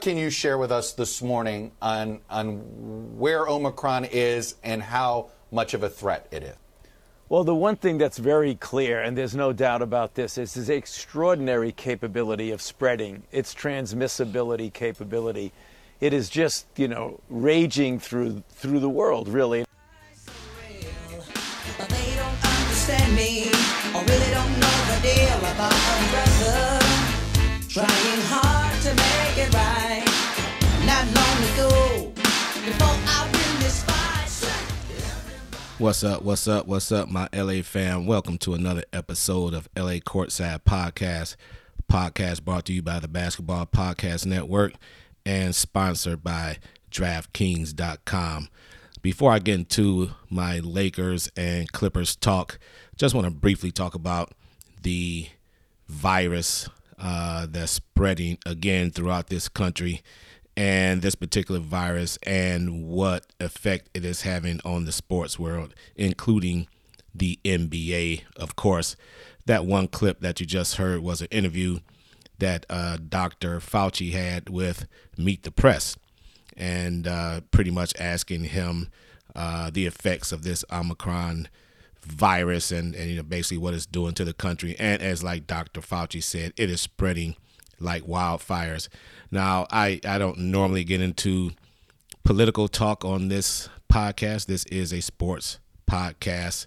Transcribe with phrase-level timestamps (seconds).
[0.00, 5.28] What can you share with us this morning on, on where Omicron is and how
[5.52, 6.56] much of a threat it is?
[7.28, 10.70] Well, the one thing that's very clear, and there's no doubt about this, is its
[10.70, 15.52] extraordinary capability of spreading, its transmissibility capability.
[16.00, 19.66] It is just, you know, raging through through the world, really.
[27.68, 29.79] Trying hard to make it right.
[35.80, 36.20] What's up?
[36.20, 36.66] What's up?
[36.66, 38.04] What's up, my LA fam?
[38.04, 41.36] Welcome to another episode of LA Courtside Podcast.
[41.90, 44.74] Podcast brought to you by the Basketball Podcast Network
[45.24, 46.58] and sponsored by
[46.90, 48.48] DraftKings.com.
[49.00, 52.58] Before I get into my Lakers and Clippers talk,
[52.96, 54.32] just want to briefly talk about
[54.82, 55.28] the
[55.88, 60.02] virus uh, that's spreading again throughout this country
[60.60, 66.68] and this particular virus and what effect it is having on the sports world, including
[67.14, 68.24] the NBA.
[68.36, 68.94] Of course,
[69.46, 71.80] that one clip that you just heard was an interview
[72.40, 73.58] that uh, Dr.
[73.60, 74.86] Fauci had with
[75.16, 75.96] Meet the Press,
[76.58, 78.90] and uh, pretty much asking him
[79.34, 81.48] uh, the effects of this Omicron
[82.02, 84.76] virus and, and you know basically what it's doing to the country.
[84.78, 85.80] And as like Dr.
[85.80, 87.36] Fauci said, it is spreading
[87.80, 88.88] like wildfires.
[89.30, 91.50] Now, I, I don't normally get into
[92.24, 94.46] political talk on this podcast.
[94.46, 95.58] This is a sports
[95.90, 96.66] podcast.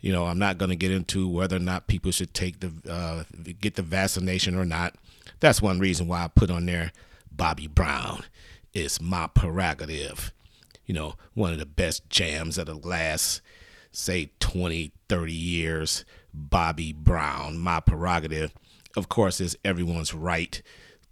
[0.00, 2.72] You know, I'm not going to get into whether or not people should take the
[2.88, 3.24] uh,
[3.60, 4.94] get the vaccination or not.
[5.40, 6.92] That's one reason why I put on there
[7.30, 8.24] Bobby Brown.
[8.72, 10.32] It's my prerogative.
[10.86, 13.42] You know, one of the best jams of the last,
[13.92, 16.04] say, 20, 30 years.
[16.32, 18.52] Bobby Brown, my prerogative
[18.96, 20.60] of course, it's everyone's right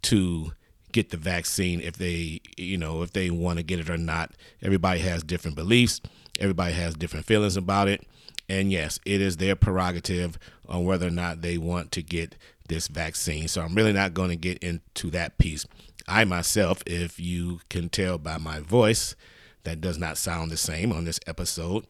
[0.02, 0.52] to
[0.92, 4.32] get the vaccine if they, you know, if they want to get it or not.
[4.62, 6.00] Everybody has different beliefs.
[6.40, 8.06] Everybody has different feelings about it.
[8.48, 10.38] And yes, it is their prerogative
[10.68, 12.36] on whether or not they want to get
[12.68, 13.48] this vaccine.
[13.48, 15.66] So I'm really not going to get into that piece.
[16.08, 19.16] I myself, if you can tell by my voice,
[19.64, 21.86] that does not sound the same on this episode.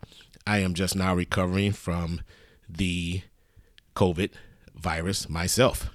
[0.46, 2.22] I am just now recovering from
[2.68, 3.22] the
[3.94, 4.30] COVID
[4.76, 5.90] virus myself,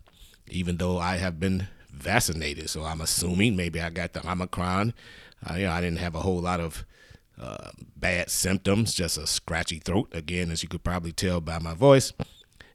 [0.50, 2.70] even though I have been vaccinated.
[2.70, 4.94] So I'm assuming maybe I got the Omicron.
[5.50, 6.86] Uh, you know, I didn't have a whole lot of
[7.42, 11.74] uh, bad symptoms, just a scratchy throat, again, as you could probably tell by my
[11.74, 12.14] voice,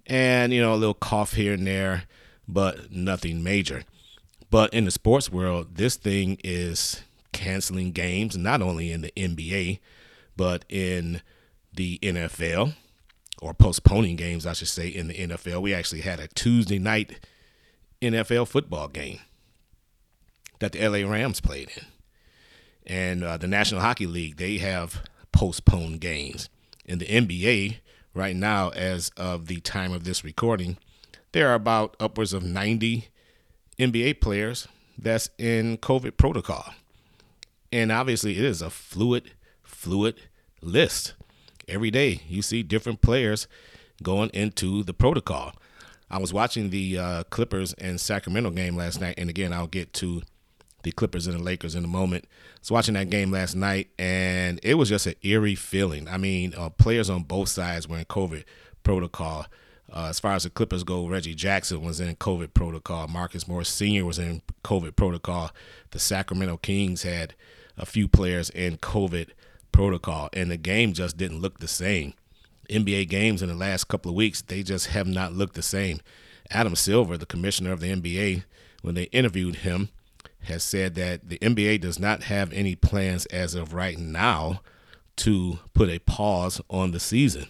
[0.06, 2.04] and, you know, a little cough here and there,
[2.48, 3.84] but nothing major.
[4.50, 7.02] But in the sports world, this thing is
[7.32, 9.78] canceling games, not only in the NBA,
[10.36, 11.22] but in
[11.72, 12.74] the NFL
[13.40, 15.62] or postponing games, I should say, in the NFL.
[15.62, 17.20] We actually had a Tuesday night
[18.00, 19.20] NFL football game
[20.58, 21.84] that the LA Rams played in.
[22.86, 25.02] And uh, the National Hockey League, they have
[25.32, 26.48] postponed games.
[26.84, 27.78] In the NBA,
[28.14, 30.78] right now, as of the time of this recording,
[31.32, 33.08] there are about upwards of 90
[33.78, 36.72] NBA players that's in COVID protocol.
[37.72, 39.32] And obviously, it is a fluid,
[39.62, 40.14] fluid
[40.62, 41.14] list
[41.68, 43.48] every day you see different players
[44.02, 45.52] going into the protocol.
[46.08, 49.92] I was watching the uh, Clippers and Sacramento game last night, and again, I'll get
[49.94, 50.22] to
[50.84, 52.26] the Clippers and the Lakers in a moment.
[52.28, 56.06] I was watching that game last night, and it was just an eerie feeling.
[56.06, 58.44] I mean, uh, players on both sides were in COVID
[58.84, 59.46] protocol.
[59.92, 63.08] Uh, as far as the Clippers go, Reggie Jackson was in COVID protocol.
[63.08, 64.04] Marcus Morris Sr.
[64.04, 65.50] was in COVID protocol.
[65.90, 67.34] The Sacramento Kings had
[67.76, 69.30] a few players in COVID
[69.76, 72.14] protocol, and the game just didn't look the same.
[72.70, 76.00] NBA games in the last couple of weeks, they just have not looked the same.
[76.50, 78.44] Adam Silver, the commissioner of the NBA,
[78.80, 79.90] when they interviewed him,
[80.44, 84.62] has said that the NBA does not have any plans as of right now
[85.16, 87.48] to put a pause on the season.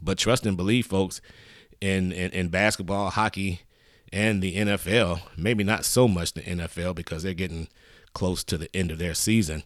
[0.00, 1.20] But trust and believe, folks,
[1.82, 3.60] in, in, in basketball, hockey,
[4.10, 7.68] and the NFL, maybe not so much the NFL because they're getting
[8.14, 9.64] close to the end of their season,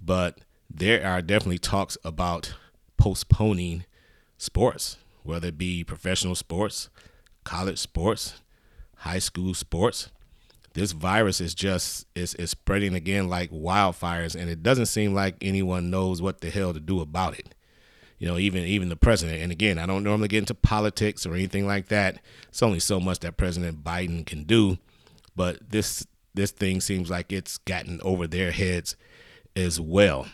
[0.00, 0.38] but
[0.74, 2.54] there are definitely talks about
[2.96, 3.84] postponing
[4.38, 6.88] sports, whether it be professional sports,
[7.44, 8.40] college sports,
[8.98, 10.10] high school sports.
[10.74, 15.36] This virus is just is, is spreading again like wildfires, and it doesn't seem like
[15.42, 17.54] anyone knows what the hell to do about it.
[18.18, 19.42] You know, even even the president.
[19.42, 22.20] And again, I don't normally get into politics or anything like that.
[22.48, 24.78] It's only so much that President Biden can do,
[25.36, 28.96] but this this thing seems like it's gotten over their heads
[29.54, 30.28] as well.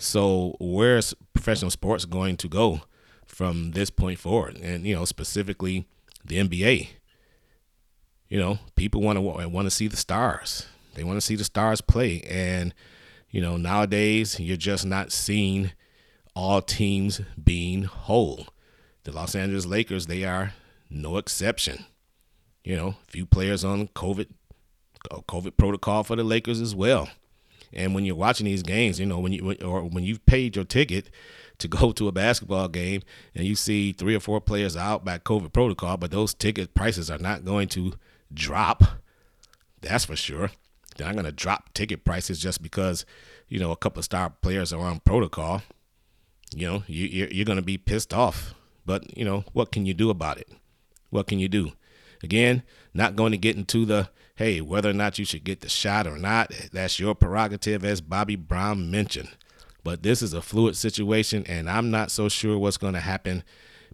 [0.00, 2.80] So where's professional sports going to go
[3.26, 4.56] from this point forward?
[4.56, 5.86] And you know, specifically
[6.24, 6.88] the NBA.
[8.28, 10.66] You know, people want to want to see the stars.
[10.94, 12.22] They want to see the stars play.
[12.22, 12.72] And,
[13.28, 15.72] you know, nowadays you're just not seeing
[16.34, 18.46] all teams being whole.
[19.04, 20.54] The Los Angeles Lakers, they are
[20.88, 21.84] no exception.
[22.64, 24.28] You know, few players on COVID
[25.10, 27.08] uh, COVID protocol for the Lakers as well.
[27.72, 30.64] And when you're watching these games, you know, when you or when you've paid your
[30.64, 31.10] ticket
[31.58, 33.02] to go to a basketball game
[33.34, 37.10] and you see three or four players out by COVID protocol, but those ticket prices
[37.10, 37.94] are not going to
[38.32, 38.82] drop.
[39.80, 40.50] That's for sure.
[40.96, 43.06] They're not going to drop ticket prices just because,
[43.48, 45.62] you know, a couple of star players are on protocol.
[46.54, 48.54] You know, you, you're, you're going to be pissed off.
[48.84, 50.48] But, you know, what can you do about it?
[51.10, 51.72] What can you do?
[52.22, 52.62] Again,
[52.92, 54.10] not going to get into the
[54.40, 58.00] hey, whether or not you should get the shot or not, that's your prerogative, as
[58.00, 59.28] Bobby Brown mentioned.
[59.84, 63.44] But this is a fluid situation, and I'm not so sure what's going to happen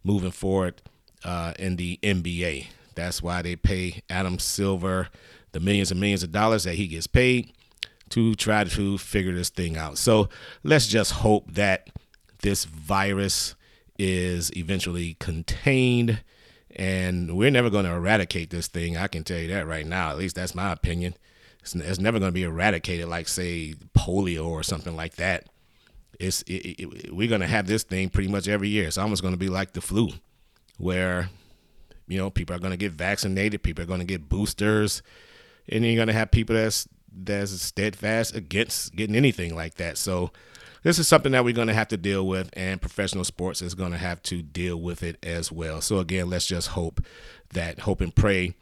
[0.05, 0.81] moving forward
[1.25, 2.69] uh, in the NBA.
[2.95, 5.09] That's why they pay Adam Silver
[5.51, 7.53] the millions and millions of dollars that he gets paid
[8.11, 9.99] to try to figure this thing out.
[9.99, 10.29] So
[10.63, 11.91] let's just hope that
[12.43, 13.57] this virus
[13.99, 16.21] is eventually contained
[16.77, 18.97] and we're never going to eradicate this thing.
[18.97, 20.11] I can tell you that right now.
[20.11, 21.15] At least that's my opinion.
[21.63, 25.47] It's, it's never going to be eradicated like, say, polio or something like that.
[26.21, 28.87] It's it, it, we're going to have this thing pretty much every year.
[28.87, 30.11] It's almost going to be like the flu,
[30.79, 31.31] where
[32.09, 35.03] you know people are going to get vaccinated, people are going to get boosters,
[35.69, 39.99] and you're going to have people that's that's steadfast against getting anything like that.
[39.99, 40.31] So
[40.87, 43.75] this is something that we're going to have to deal with, and professional sports is
[43.75, 45.81] going to have to deal with it as well.
[45.81, 47.05] So again, let's just hope
[47.55, 48.55] that, hope and pray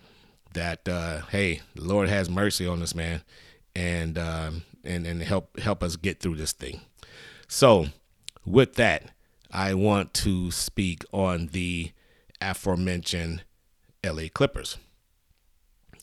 [0.54, 3.20] that, uh, hey, the Lord has mercy on us, man,
[3.76, 6.80] and um, and and help help us get through this thing.
[7.46, 7.88] So,
[8.46, 9.10] with that,
[9.52, 11.92] I want to speak on the
[12.40, 13.44] aforementioned
[14.02, 14.78] LA Clippers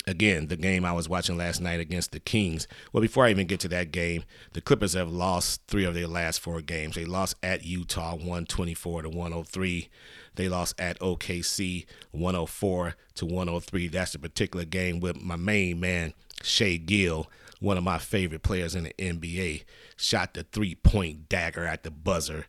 [0.07, 2.67] again, the game I was watching last night against the Kings.
[2.91, 6.07] Well, before I even get to that game, the Clippers have lost three of their
[6.07, 6.95] last four games.
[6.95, 9.89] They lost at Utah 124 to 103.
[10.35, 13.87] They lost at OKC 104 to 103.
[13.87, 18.75] That's the particular game with my main man, Shai Gill, one of my favorite players
[18.75, 19.63] in the NBA,
[19.97, 22.47] shot the three point dagger at the buzzer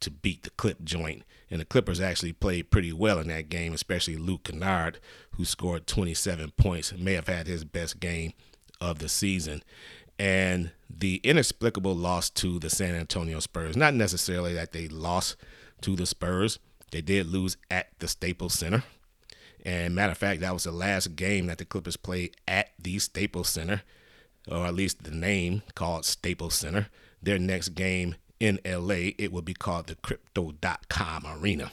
[0.00, 1.22] to beat the clip joint.
[1.50, 4.98] And the Clippers actually played pretty well in that game, especially Luke Kennard,
[5.36, 8.32] who scored 27 points, may have had his best game
[8.80, 9.62] of the season.
[10.18, 15.36] And the inexplicable loss to the San Antonio Spurs, not necessarily that they lost
[15.80, 16.58] to the Spurs,
[16.92, 18.84] they did lose at the Staples Center.
[19.64, 22.98] And matter of fact, that was the last game that the Clippers played at the
[22.98, 23.82] Staples Center,
[24.46, 26.88] or at least the name called Staples Center.
[27.22, 31.72] Their next game in LA, it would be called the Crypto.com Arena.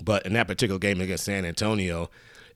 [0.00, 2.10] But in that particular game against San Antonio,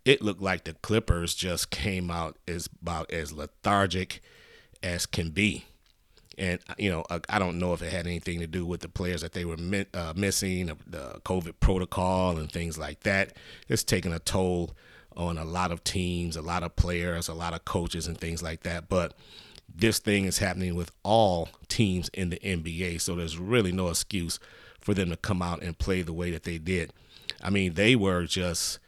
[0.04, 4.20] it looked like the Clippers just came out as about as lethargic
[4.82, 5.66] as can be.
[6.38, 9.20] And you know, I don't know if it had anything to do with the players
[9.20, 9.56] that they were
[9.94, 13.36] uh, missing, the COVID protocol and things like that.
[13.68, 14.72] It's taking a toll
[15.14, 18.42] on a lot of teams, a lot of players, a lot of coaches, and things
[18.42, 18.88] like that.
[18.88, 19.14] But
[19.74, 24.38] this thing is happening with all teams in the NBA, so there's really no excuse
[24.80, 26.92] for them to come out and play the way that they did.
[27.42, 28.78] I mean, they were just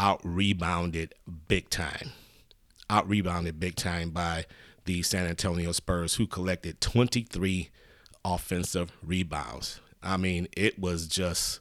[0.00, 1.14] out rebounded
[1.46, 2.12] big time.
[2.88, 4.46] Out rebounded big time by
[4.86, 7.68] the San Antonio Spurs, who collected 23
[8.24, 9.78] offensive rebounds.
[10.02, 11.60] I mean, it was just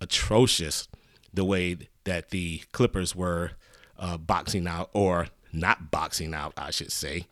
[0.00, 0.88] atrocious
[1.32, 3.52] the way that the Clippers were
[3.98, 7.28] uh, boxing out, or not boxing out, I should say,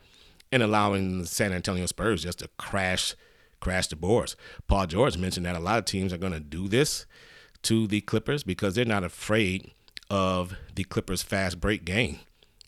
[0.53, 3.13] and allowing the San Antonio Spurs just to crash
[3.59, 4.35] crash the boards.
[4.67, 7.05] Paul George mentioned that a lot of teams are going to do this
[7.63, 9.71] to the Clippers because they're not afraid
[10.09, 12.19] of the Clippers' fast break game.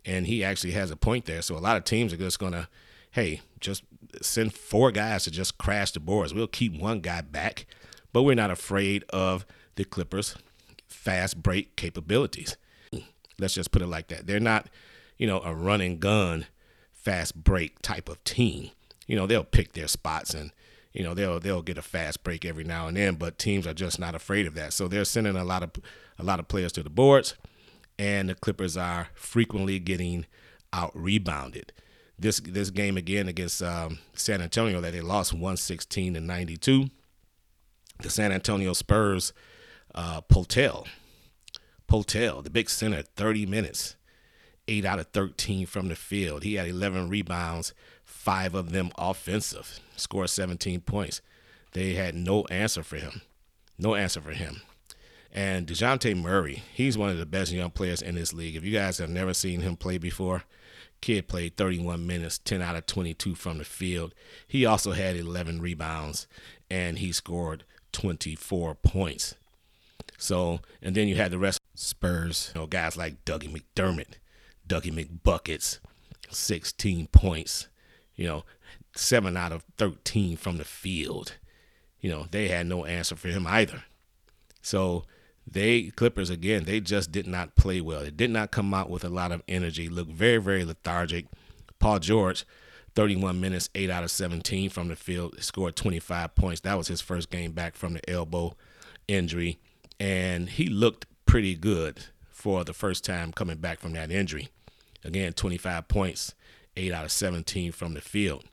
[0.06, 1.42] And he actually has a point there.
[1.42, 2.70] So a lot of teams are just going to,
[3.12, 3.84] hey, just
[4.22, 6.34] send four guys to just crash the boards.
[6.34, 7.66] We'll keep one guy back,
[8.14, 10.36] but we're not afraid of the Clippers'
[10.88, 12.58] fast break capabilities.
[13.40, 14.28] Let's just put it like that.
[14.28, 14.68] They're not,
[15.18, 16.48] you know, a run and gun
[16.92, 18.72] fast break type of team.
[19.06, 20.52] You know, they'll pick their spots and
[20.94, 23.74] you know they'll they'll get a fast break every now and then, but teams are
[23.74, 24.74] just not afraid of that.
[24.74, 25.72] So they're sending a lot of
[26.20, 27.36] a lot of players to the boards,
[28.00, 30.26] and the Clippers are frequently getting
[30.74, 31.74] out rebounded.
[32.20, 36.90] This this game again against um, San Antonio that they lost 116 to 92.
[38.00, 39.34] The San Antonio Spurs,
[39.96, 40.88] uh, Poeltl,
[41.88, 43.96] Poeltl, the big center, 30 minutes,
[44.68, 46.44] eight out of 13 from the field.
[46.44, 51.22] He had 11 rebounds, five of them offensive scored 17 points.
[51.74, 53.22] They had no answer for him.
[53.78, 54.62] No answer for him.
[55.32, 58.56] And DeJounte Murray, he's one of the best young players in this league.
[58.56, 60.44] If you guys have never seen him play before,
[61.02, 64.14] Kid played 31 minutes, 10 out of 22 from the field.
[64.48, 66.28] He also had 11 rebounds
[66.70, 69.36] and he scored 24 points.
[70.18, 74.16] So, and then you had the rest of Spurs, you know, guys like Dougie McDermott,
[74.68, 75.80] Dougie McBuckets,
[76.30, 77.68] 16 points,
[78.16, 78.44] you know,
[78.96, 81.38] 7 out of 13 from the field.
[82.00, 83.84] You know, they had no answer for him either.
[84.62, 85.06] So,
[85.50, 88.02] they Clippers again, they just did not play well.
[88.02, 89.88] They did not come out with a lot of energy.
[89.88, 91.26] Looked very, very lethargic.
[91.80, 92.46] Paul George,
[92.96, 96.62] 31 minutes, 8 out of 17 from the field, scored 25 points.
[96.62, 98.56] That was his first game back from the elbow
[99.08, 99.58] injury.
[100.00, 104.50] And he looked pretty good for the first time coming back from that injury.
[105.04, 106.34] Again, 25 points,
[106.76, 108.44] 8 out of 17 from the field.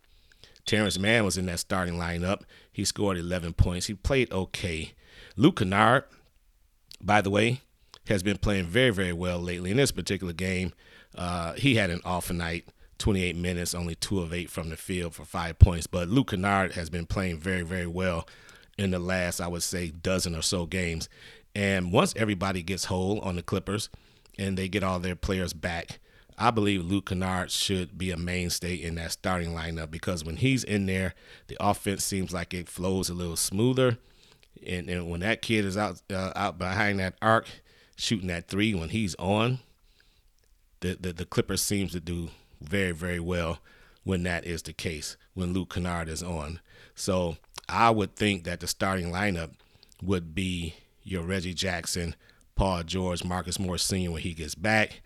[0.65, 2.43] Terrence Mann was in that starting lineup.
[2.73, 3.87] He scored 11 points.
[3.87, 4.93] He played okay.
[5.37, 6.05] Luke Kennard,
[7.05, 7.61] by the way,
[8.07, 9.71] has been playing very, very well lately.
[9.71, 10.73] In this particular game,
[11.17, 12.67] uh, he had an off night,
[12.99, 15.87] 28 minutes, only two of eight from the field for five points.
[15.87, 18.27] But Luke Kennard has been playing very, very well
[18.79, 21.09] in the last, I would say, dozen or so games.
[21.55, 23.89] And once everybody gets whole on the Clippers
[24.39, 26.01] and they get all their players back,
[26.37, 30.65] I believe Luke Kennard should be a mainstay in that starting lineup because when he's
[30.65, 31.15] in there,
[31.47, 33.99] the offense seems like it flows a little smoother
[34.67, 37.47] and, and when that kid is out uh, out behind that arc
[37.97, 39.61] shooting that three when he's on,
[40.81, 42.31] the, the the Clippers seems to do
[42.61, 43.59] very very well
[44.05, 46.61] when that is the case when Luke Kennard is on.
[46.95, 47.37] So
[47.69, 49.53] I would think that the starting lineup
[50.03, 52.15] would be your Reggie Jackson,
[52.55, 54.11] Paul George, Marcus Morris Sr.
[54.11, 55.01] when he gets back,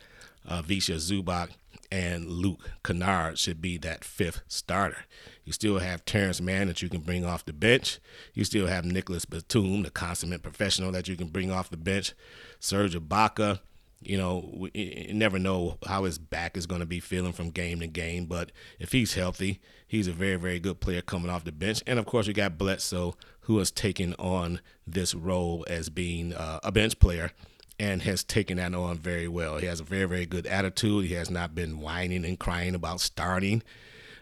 [0.47, 1.51] uh, Ivica Zubac,
[1.91, 5.05] and Luke Kennard should be that fifth starter.
[5.45, 7.99] You still have Terrence Mann that you can bring off the bench.
[8.35, 12.13] You still have Nicholas Batum, the consummate professional that you can bring off the bench.
[12.61, 13.61] Serge Ibaka,
[14.01, 17.81] you know, you never know how his back is going to be feeling from game
[17.81, 21.53] to game, but if he's healthy, he's a very, very good player coming off the
[21.53, 21.83] bench.
[21.87, 26.61] And of course, you got Bledsoe, who has taken on this role as being uh,
[26.63, 27.33] a bench player
[27.79, 29.59] and has taken that on very well.
[29.59, 31.07] He has a very, very good attitude.
[31.07, 33.63] He has not been whining and crying about starting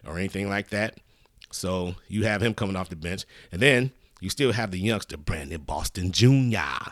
[0.05, 0.97] or anything like that.
[1.51, 3.25] So you have him coming off the bench.
[3.51, 6.91] And then you still have the youngster, Brandon Boston Jr.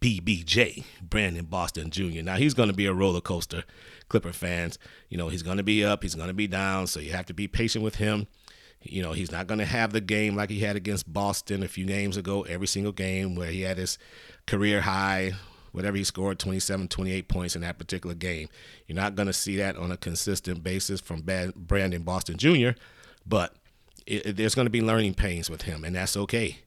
[0.00, 2.22] BBJ, Brandon Boston Jr.
[2.22, 3.64] Now he's going to be a roller coaster,
[4.08, 4.78] Clipper fans.
[5.08, 7.26] You know, he's going to be up, he's going to be down, so you have
[7.26, 8.26] to be patient with him.
[8.82, 11.68] You know, he's not going to have the game like he had against Boston a
[11.68, 13.98] few games ago, every single game where he had his
[14.46, 15.32] career high,
[15.72, 18.48] whatever he scored, 27, 28 points in that particular game.
[18.86, 21.24] You're not going to see that on a consistent basis from
[21.56, 22.70] Brandon Boston Jr.,
[23.26, 23.54] but
[24.06, 26.60] it, it, there's going to be learning pains with him, and that's okay.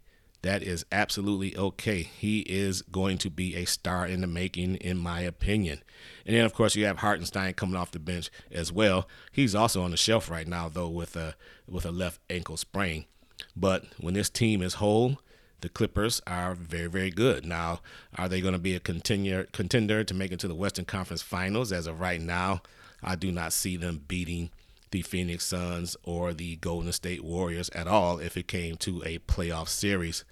[0.44, 2.02] That is absolutely okay.
[2.02, 5.84] He is going to be a star in the making, in my opinion.
[6.26, 9.08] And then, of course, you have Hartenstein coming off the bench as well.
[9.32, 11.36] He's also on the shelf right now, though, with a
[11.68, 13.06] with a left ankle sprain.
[13.56, 15.20] But when this team is whole,
[15.62, 17.46] the Clippers are very, very good.
[17.46, 17.82] Now,
[18.18, 21.22] are they going to be a contender contender to make it to the Western Conference
[21.22, 21.72] Finals?
[21.72, 22.62] As of right now,
[23.04, 24.50] I do not see them beating
[24.92, 29.20] the Phoenix Suns or the Golden State Warriors at all if it came to a
[29.20, 30.24] playoff series.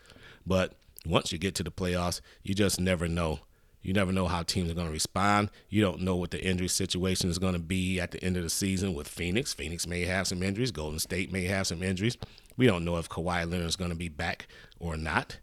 [0.46, 0.74] But
[1.06, 3.40] once you get to the playoffs, you just never know.
[3.82, 5.50] You never know how teams are going to respond.
[5.70, 8.44] You don't know what the injury situation is going to be at the end of
[8.44, 9.54] the season with Phoenix.
[9.54, 10.72] Phoenix may have some injuries.
[10.72, 12.18] Golden State may have some injuries.
[12.58, 14.48] We don't know if Kawhi Leonard is going to be back
[14.80, 15.38] or not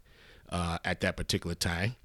[0.51, 1.95] uh, at that particular time,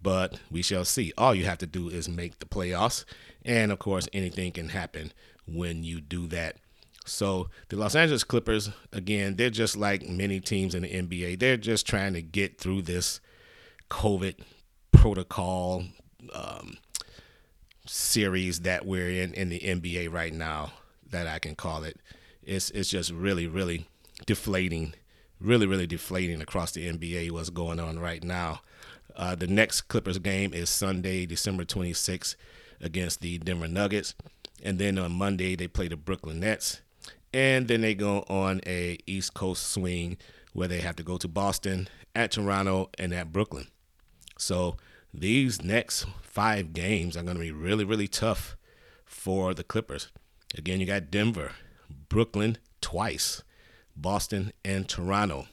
[0.00, 1.12] but we shall see.
[1.18, 3.04] All you have to do is make the playoffs.
[3.44, 5.12] And of course, anything can happen
[5.52, 6.56] when you do that.
[7.06, 11.38] So the Los Angeles Clippers, again, they're just like many teams in the NBA.
[11.38, 13.20] They're just trying to get through this
[13.90, 14.36] COVID
[14.92, 15.84] protocol
[16.32, 16.76] um,
[17.86, 20.72] series that we're in in the NBA right now.
[21.10, 21.98] That I can call it.
[22.42, 23.86] It's it's just really really
[24.26, 24.94] deflating,
[25.40, 27.32] really really deflating across the NBA.
[27.32, 28.60] What's going on right now?
[29.16, 32.36] Uh, the next Clippers game is Sunday, December 26th,
[32.80, 34.14] against the Denver Nuggets.
[34.62, 36.80] And then on Monday, they play the Brooklyn Nets.
[37.32, 40.18] And then they go on a East Coast swing
[40.52, 43.68] where they have to go to Boston, at Toronto, and at Brooklyn.
[44.36, 44.76] So
[45.14, 48.56] these next five games are going to be really, really tough
[49.04, 50.08] for the Clippers.
[50.56, 51.52] Again, you got Denver,
[52.08, 53.42] Brooklyn twice,
[53.96, 55.46] Boston, and Toronto.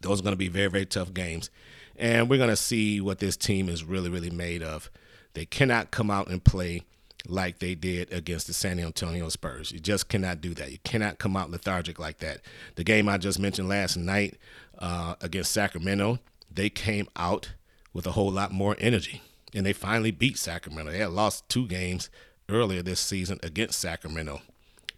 [0.00, 1.50] Those are going to be very, very tough games.
[1.96, 4.90] And we're going to see what this team is really, really made of.
[5.34, 6.82] They cannot come out and play
[7.30, 9.72] like they did against the San Antonio Spurs.
[9.72, 10.70] You just cannot do that.
[10.70, 12.40] You cannot come out lethargic like that.
[12.76, 14.36] The game I just mentioned last night
[14.78, 16.18] uh, against Sacramento,
[16.50, 17.52] they came out
[17.92, 19.22] with a whole lot more energy,
[19.54, 20.92] and they finally beat Sacramento.
[20.92, 22.10] They had lost two games
[22.48, 24.42] earlier this season against Sacramento.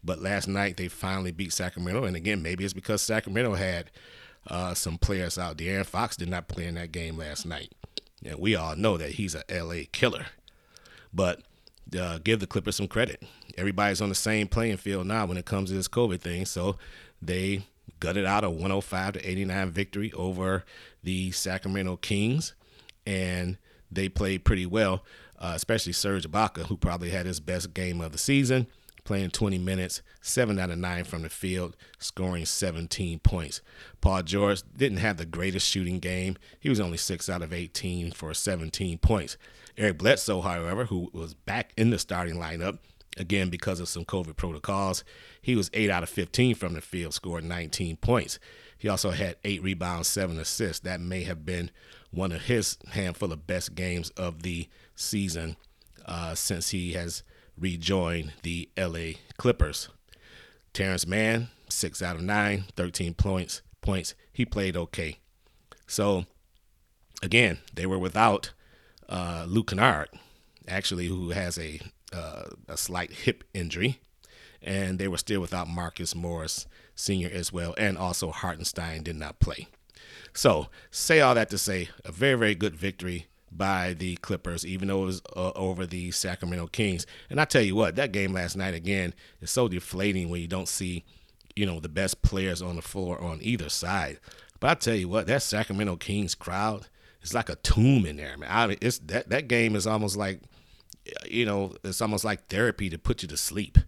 [0.03, 3.91] But last night they finally beat Sacramento, and again, maybe it's because Sacramento had
[4.47, 5.57] uh, some players out.
[5.57, 7.73] De'Aaron Fox did not play in that game last night,
[8.25, 10.27] and we all know that he's a LA killer.
[11.13, 11.43] But
[11.97, 13.23] uh, give the Clippers some credit.
[13.57, 16.77] Everybody's on the same playing field now when it comes to this COVID thing, so
[17.23, 17.63] they
[18.01, 20.65] gutted out a 105 to 89 victory over
[21.03, 22.55] the Sacramento Kings,
[23.07, 23.57] and
[23.91, 25.05] they played pretty well,
[25.39, 28.67] uh, especially Serge Ibaka, who probably had his best game of the season,
[29.09, 33.63] playing 20 minutes, 7 out of 9 from the field, scoring 17 points.
[34.03, 36.37] Paul George didn't have the greatest shooting game.
[36.61, 39.39] He was only 6 out of 18 for 17 points.
[39.79, 42.81] Eric Bledsoe, however, who was back in the starting lineup,
[43.17, 45.05] again because of some COVID protocols,
[45.41, 48.39] he was 8 out of 15 from the field, scored 19 points.
[48.77, 50.81] He also had 8 rebounds, 7 assists.
[50.81, 51.71] That may have been
[52.11, 55.57] one of his handful of best games of the season
[56.05, 57.23] uh, since he has
[57.61, 59.89] rejoined the LA Clippers.
[60.73, 63.63] Terrence Mann, 6 out of 9, 13 points.
[63.81, 64.15] points.
[64.33, 65.19] He played okay.
[65.87, 66.27] So,
[67.23, 68.53] again, they were without
[69.09, 70.09] uh, Luke Kennard,
[70.67, 71.81] actually, who has a,
[72.13, 74.01] uh, a slight hip injury.
[74.61, 77.31] And they were still without Marcus Morris Sr.
[77.33, 77.75] as well.
[77.79, 79.69] And also Hartenstein did not play.
[80.35, 84.89] So, say all that to say, a very, very good victory by the Clippers, even
[84.89, 87.07] though it was uh, over the Sacramento Kings.
[87.31, 90.47] And I tell you what, that game last night again is so deflating when you
[90.47, 91.05] don't see,
[91.57, 94.19] you know, the best players on the floor on either side.
[94.61, 96.89] But I tell you what, that Sacramento Kings crowd
[97.23, 98.49] is like a tomb in there, man.
[98.51, 100.41] I mean, it's that that game is almost like,
[101.29, 103.79] you know, it's almost like therapy to put you to sleep.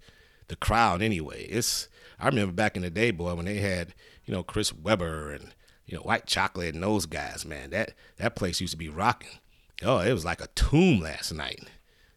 [0.49, 1.45] The crowd, anyway.
[1.45, 5.33] It's I remember back in the day, boy, when they had, you know, Chris Webber
[5.33, 5.55] and
[5.91, 7.71] you know, White Chocolate and those guys, man.
[7.71, 9.39] That that place used to be rocking.
[9.83, 11.65] Oh, it was like a tomb last night.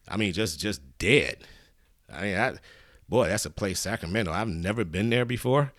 [0.07, 1.37] I mean, just just dead.
[2.11, 2.53] I mean, I,
[3.07, 4.31] boy, that's a place, Sacramento.
[4.31, 5.71] I've never been there before,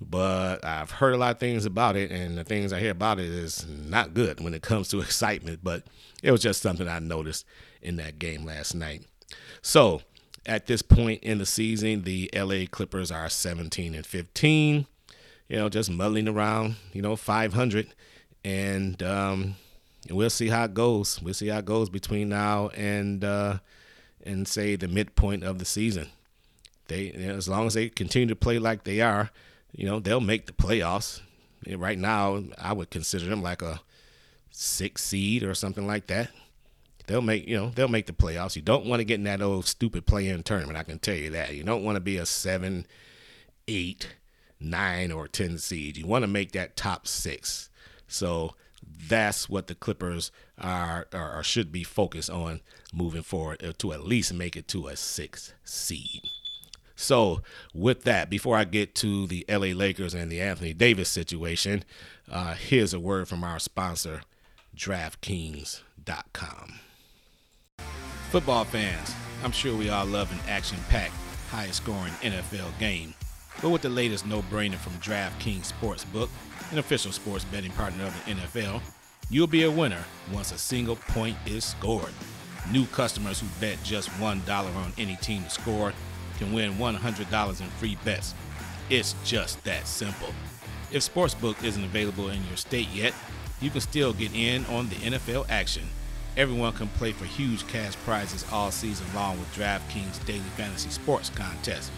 [0.00, 3.18] but I've heard a lot of things about it, and the things I hear about
[3.18, 5.60] it is not good when it comes to excitement.
[5.62, 5.84] But
[6.22, 7.44] it was just something I noticed
[7.82, 9.04] in that game last night.
[9.62, 10.02] So
[10.46, 14.86] at this point in the season, the LA Clippers are 17 and 15.
[15.48, 16.76] You know, just muddling around.
[16.92, 17.94] You know, 500,
[18.44, 19.56] and um,
[20.10, 21.20] we'll see how it goes.
[21.22, 23.58] We'll see how it goes between now and uh,
[24.24, 26.08] and say the midpoint of the season.
[26.88, 29.30] They, as long as they continue to play like they are,
[29.72, 31.20] you know, they'll make the playoffs.
[31.68, 33.80] Right now, I would consider them like a
[34.50, 36.30] six seed or something like that.
[37.06, 38.56] They'll make, you know, they'll make the playoffs.
[38.56, 40.78] You don't want to get in that old stupid play-in tournament.
[40.78, 41.54] I can tell you that.
[41.54, 42.86] You don't want to be a seven,
[43.68, 44.14] eight,
[44.60, 45.96] nine, or ten seed.
[45.96, 47.68] You want to make that top six.
[48.08, 48.54] So
[49.08, 52.60] that's what the Clippers are or should be focused on
[52.92, 56.22] moving forward uh, to at least make it to a six seed.
[56.98, 57.42] So,
[57.74, 61.84] with that, before I get to the LA Lakers and the Anthony Davis situation,
[62.30, 64.22] uh, here's a word from our sponsor,
[64.74, 66.80] DraftKings.com.
[68.30, 71.12] Football fans, I'm sure we all love an action packed,
[71.50, 73.12] high scoring NFL game.
[73.62, 76.28] But with the latest no brainer from DraftKings Sportsbook,
[76.70, 78.82] an official sports betting partner of the NFL,
[79.30, 82.12] you'll be a winner once a single point is scored.
[82.70, 85.92] New customers who bet just $1 on any team to score
[86.38, 88.34] can win $100 in free bets.
[88.90, 90.28] It's just that simple.
[90.92, 93.14] If Sportsbook isn't available in your state yet,
[93.60, 95.84] you can still get in on the NFL action.
[96.36, 101.30] Everyone can play for huge cash prizes all season long with DraftKings Daily Fantasy Sports
[101.30, 101.90] Contest.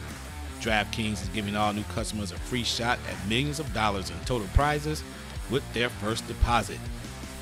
[0.60, 4.48] DraftKings is giving all new customers a free shot at millions of dollars in total
[4.54, 5.02] prizes
[5.50, 6.78] with their first deposit.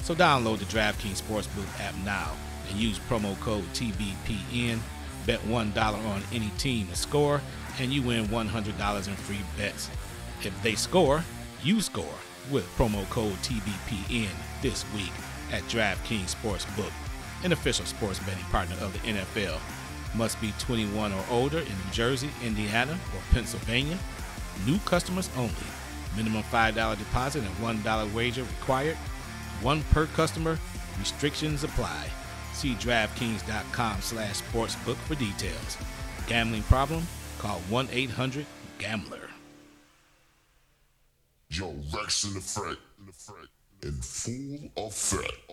[0.03, 2.33] So download the DraftKings Sportsbook app now
[2.69, 4.79] and use promo code TBPN.
[5.27, 7.41] Bet $1 on any team to score,
[7.81, 9.91] and you win $100 in free bets.
[10.45, 11.25] If they score,
[11.65, 12.05] you score
[12.51, 14.31] with promo code TBPN
[14.63, 15.11] this week
[15.53, 16.93] at DraftKings Sportsbook,
[17.43, 19.59] an official sports betting partner of the NFL.
[20.17, 23.99] Must be 21 or older in New Jersey, Indiana, or Pennsylvania.
[24.67, 25.53] New customers only.
[26.17, 28.97] Minimum $5 deposit and $1 wager required.
[29.61, 30.59] One per customer.
[30.99, 32.09] Restrictions apply.
[32.55, 35.77] See DraftKings.com slash sportsbook for details.
[36.27, 37.07] Gambling problem?
[37.39, 39.29] Call 1-800-GAMBLER.
[41.51, 43.49] Yo, Rex in the front, in the front,
[43.83, 45.53] in full effect.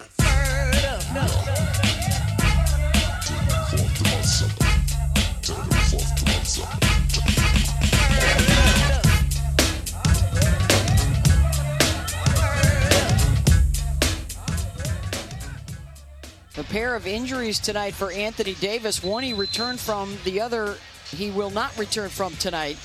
[16.56, 19.04] A pair of injuries tonight for Anthony Davis.
[19.04, 20.78] One he returned from, the other
[21.10, 22.78] he will not return from tonight.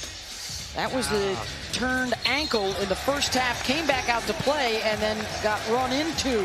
[0.74, 1.46] That was the ah.
[1.72, 5.92] turned ankle in the first half, came back out to play, and then got run
[5.92, 6.38] into.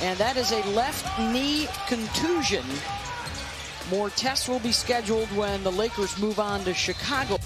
[0.00, 2.64] And that is a left knee contusion.
[3.90, 7.38] More tests will be scheduled when the Lakers move on to Chicago.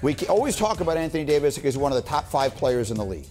[0.00, 2.96] We always talk about Anthony Davis because he's one of the top five players in
[2.96, 3.26] the league.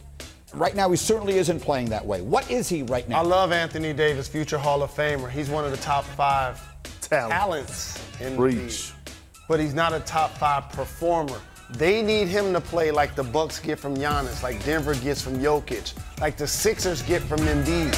[0.54, 2.21] Right now, he certainly isn't playing that way.
[2.21, 3.19] What is he right now?
[3.19, 5.30] I love Anthony Davis, future Hall of Famer.
[5.30, 6.62] He's one of the top five
[7.12, 7.32] Talent.
[7.32, 8.56] talents in the Preach.
[8.56, 9.13] league.
[9.50, 11.39] But he's not a top five performer.
[11.71, 15.38] They need him to play like the Bucks get from Giannis, like Denver gets from
[15.39, 17.91] Jokic, like the Sixers get from Embiid.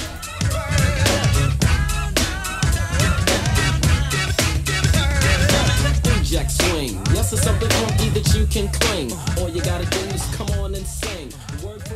[6.24, 6.96] Jack swing.
[7.14, 9.12] Yes, it's something funky that you can cling.
[9.38, 11.32] All you gotta do is come on and sing.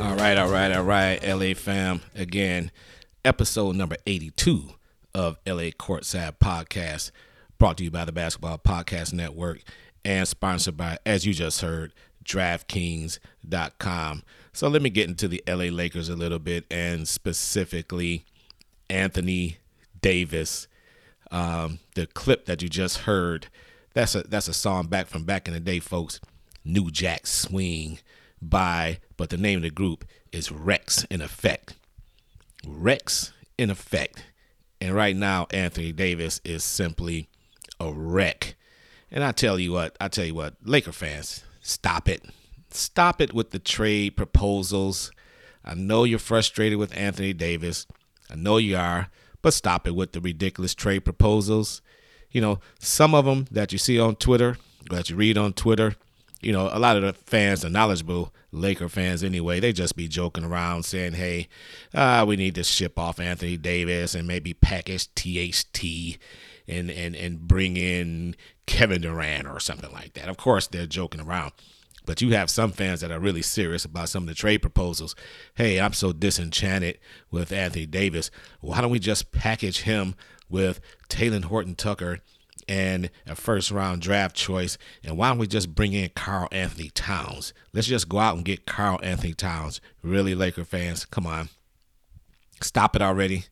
[0.00, 2.00] All right, all right, all right, LA fam.
[2.14, 2.70] Again,
[3.24, 4.62] episode number 82
[5.14, 7.10] of LA Courtside Podcast,
[7.58, 9.62] brought to you by the Basketball Podcast Network
[10.04, 11.92] and sponsored by, as you just heard,
[12.24, 14.22] DraftKings.com.
[14.52, 18.24] So let me get into the LA Lakers a little bit and specifically
[18.90, 19.58] Anthony
[20.00, 20.68] Davis.
[21.30, 23.48] Um, the clip that you just heard,
[23.94, 26.20] that's a that's a song back from back in the day, folks.
[26.64, 27.98] New Jack Swing
[28.40, 31.74] by, but the name of the group is Wreckx-N-Effect.
[32.66, 34.24] Rex in Effect.
[34.80, 37.28] And right now, Anthony Davis is simply
[37.80, 38.56] a wreck.
[39.10, 42.24] And I tell you what, I tell you what, Laker fans, stop it.
[42.70, 45.10] Stop it with the trade proposals.
[45.64, 47.86] I know you're frustrated with Anthony Davis.
[48.30, 49.08] I know you are,
[49.42, 51.80] but stop it with the ridiculous trade proposals.
[52.30, 54.58] You know, some of them that you see on Twitter,
[54.90, 55.96] that you read on Twitter,
[56.40, 60.08] you know, a lot of the fans, the knowledgeable Laker fans anyway, they just be
[60.08, 61.48] joking around saying, hey,
[61.94, 66.18] uh, we need to ship off Anthony Davis and maybe package THT
[66.66, 70.28] and, and, and bring in Kevin Durant or something like that.
[70.28, 71.52] Of course, they're joking around.
[72.06, 75.14] But you have some fans that are really serious about some of the trade proposals.
[75.56, 76.98] Hey, I'm so disenchanted
[77.30, 78.30] with Anthony Davis.
[78.60, 80.14] Why don't we just package him
[80.48, 82.20] with Talen Horton Tucker
[82.68, 84.78] and a first round draft choice?
[85.02, 87.52] And why don't we just bring in Karl-Anthony Towns?
[87.72, 89.80] Let's just go out and get Karl-Anthony Towns.
[90.02, 91.48] Really, Laker fans, come on.
[92.60, 93.44] Stop it already.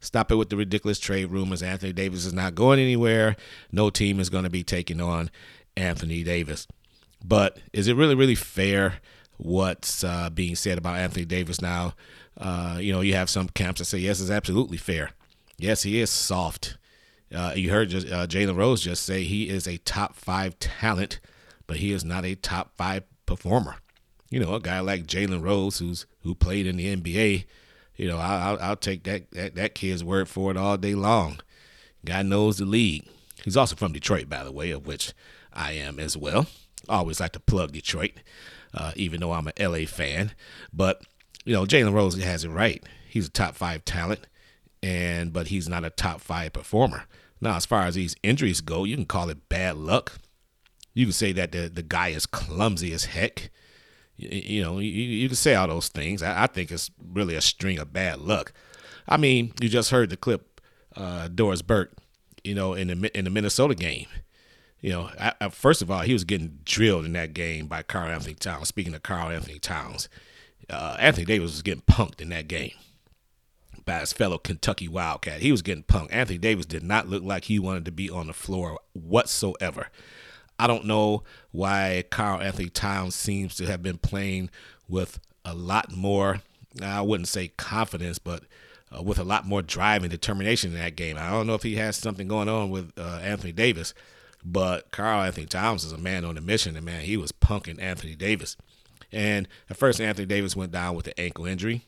[0.00, 1.62] Stop it with the ridiculous trade rumors.
[1.62, 3.36] Anthony Davis is not going anywhere.
[3.72, 5.30] No team is going to be taking on
[5.76, 6.66] Anthony Davis.
[7.24, 8.96] But is it really, really fair
[9.38, 11.94] what's uh, being said about Anthony Davis now?
[12.38, 15.10] Uh, you know, you have some camps that say, yes, it's absolutely fair.
[15.58, 16.76] Yes, he is soft.
[17.34, 21.20] Uh, you heard just, uh, Jalen Rose just say he is a top five talent,
[21.66, 23.76] but he is not a top five performer.
[24.30, 27.44] You know, a guy like Jalen Rose, who's who played in the NBA,
[27.96, 31.38] you know, I'll, I'll, take that, that that kid's word for it all day long.
[32.04, 33.08] Guy knows the league.
[33.42, 35.12] He's also from Detroit, by the way, of which
[35.52, 36.46] I am as well.
[36.88, 38.12] Always like to plug Detroit,
[38.74, 40.32] uh, even though I'm an LA fan.
[40.72, 41.02] But
[41.44, 42.84] you know, Jalen Rose has it right.
[43.08, 44.26] He's a top five talent,
[44.82, 47.04] and but he's not a top five performer.
[47.40, 50.18] Now, as far as these injuries go, you can call it bad luck.
[50.94, 53.50] You can say that the the guy is clumsy as heck.
[54.16, 56.22] You, you know, you, you can say all those things.
[56.22, 58.52] I, I think it's really a string of bad luck.
[59.08, 60.60] I mean, you just heard the clip,
[60.96, 61.92] uh, Doris Burke,
[62.42, 64.06] you know, in the in the Minnesota game.
[64.80, 67.82] You know, I, I, first of all, he was getting drilled in that game by
[67.82, 68.68] Karl-Anthony Towns.
[68.68, 70.08] Speaking of Karl-Anthony Towns,
[70.70, 72.72] uh, Anthony Davis was getting punked in that game
[73.86, 75.40] by his fellow Kentucky Wildcat.
[75.40, 76.12] He was getting punked.
[76.12, 79.88] Anthony Davis did not look like he wanted to be on the floor whatsoever.
[80.58, 81.22] I don't know
[81.52, 84.50] why Karl-Anthony Towns seems to have been playing
[84.88, 86.40] with a lot more,
[86.82, 88.42] I wouldn't say confidence, but
[88.96, 91.16] uh, with a lot more drive and determination in that game.
[91.18, 93.94] I don't know if he has something going on with uh, Anthony Davis,
[94.44, 98.14] but Karl-Anthony Towns is a man on a mission, and man, he was punking Anthony
[98.14, 98.56] Davis.
[99.12, 101.84] And at first, Anthony Davis went down with an ankle injury.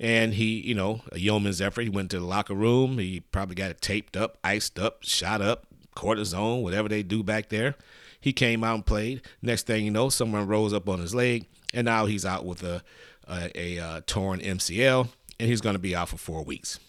[0.00, 1.82] And he, you know, a yeoman's effort.
[1.82, 2.98] He went to the locker room.
[2.98, 7.48] He probably got it taped up, iced up, shot up, cortisone, whatever they do back
[7.48, 7.74] there.
[8.20, 9.22] He came out and played.
[9.42, 12.62] Next thing you know, someone rose up on his leg, and now he's out with
[12.62, 12.82] a
[13.28, 15.08] a, a, uh torn MCL,
[15.38, 16.80] and he's going to be out for four weeks.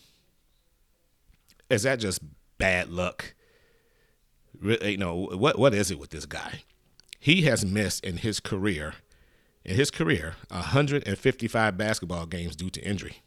[1.70, 2.22] Is that just
[2.58, 3.34] bad luck?
[4.62, 5.58] You know what?
[5.60, 6.64] What is it with this guy?
[7.20, 8.96] He has missed in his career,
[9.66, 13.18] in his career, 155 basketball games due to injury,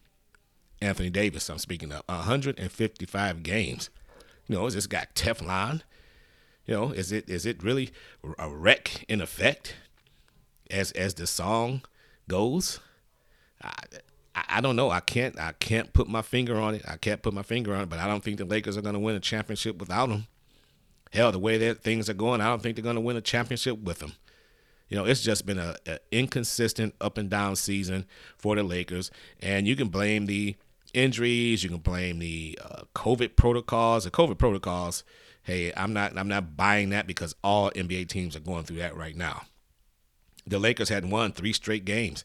[0.82, 3.90] Anthony Davis, I'm speaking of 155 games.
[4.48, 5.82] You know, is this guy Teflon?
[6.66, 7.90] You know, is it is it really
[8.38, 9.76] a wreck in effect
[10.70, 11.82] as as the song
[12.28, 12.80] goes?
[13.62, 13.72] I,
[14.34, 14.90] I don't know.
[14.90, 16.82] I can't I can't put my finger on it.
[16.86, 18.94] I can't put my finger on it, but I don't think the Lakers are going
[18.94, 20.26] to win a championship without him.
[21.12, 23.20] Hell, the way that things are going, I don't think they're going to win a
[23.20, 24.12] championship with him.
[24.92, 28.04] You know, it's just been a, a inconsistent up and down season
[28.36, 30.54] for the Lakers, and you can blame the
[30.92, 34.04] injuries, you can blame the uh, COVID protocols.
[34.04, 35.02] The COVID protocols,
[35.44, 38.94] hey, I'm not I'm not buying that because all NBA teams are going through that
[38.94, 39.44] right now.
[40.46, 42.22] The Lakers had won three straight games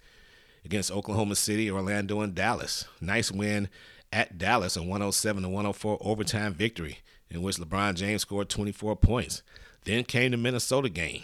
[0.66, 2.84] against Oklahoma City, Orlando, and Dallas.
[3.00, 3.70] Nice win
[4.12, 6.98] at Dallas, a 107 to 104 overtime victory
[7.30, 9.42] in which LeBron James scored 24 points.
[9.86, 11.24] Then came the Minnesota game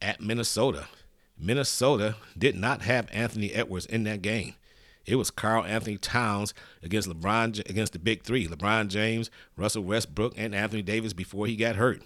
[0.00, 0.86] at Minnesota.
[1.38, 4.54] Minnesota did not have Anthony Edwards in that game.
[5.06, 10.54] It was Karl-Anthony Towns against LeBron against the big three: LeBron James, Russell Westbrook, and
[10.54, 12.02] Anthony Davis before he got hurt.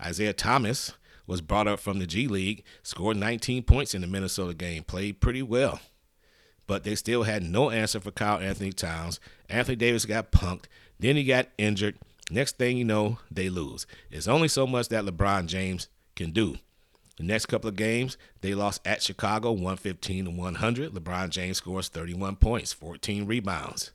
[0.00, 0.92] Isaiah Thomas
[1.26, 5.20] was brought up from the G League, scored 19 points in the Minnesota game, played
[5.20, 5.80] pretty well.
[6.66, 9.20] But they still had no answer for Karl-Anthony Towns.
[9.48, 10.64] Anthony Davis got punked.
[10.98, 11.98] Then he got injured.
[12.30, 13.86] Next thing you know, they lose.
[14.10, 16.56] It's only so much that LeBron James can do.
[17.16, 20.92] The next couple of games, they lost at Chicago 115 to 100.
[20.92, 23.92] LeBron James scores 31 points, 14 rebounds.